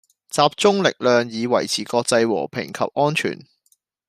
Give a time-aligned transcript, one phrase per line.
[0.31, 3.47] 集中力量，以維持國際和平及安全